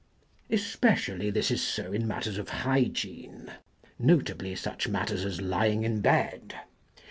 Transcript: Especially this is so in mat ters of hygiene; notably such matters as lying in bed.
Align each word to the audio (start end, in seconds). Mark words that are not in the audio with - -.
Especially 0.49 1.29
this 1.29 1.51
is 1.51 1.61
so 1.61 1.91
in 1.93 2.07
mat 2.07 2.23
ters 2.23 2.39
of 2.39 2.49
hygiene; 2.49 3.51
notably 3.99 4.55
such 4.55 4.87
matters 4.87 5.23
as 5.23 5.41
lying 5.43 5.83
in 5.83 6.01
bed. 6.01 6.55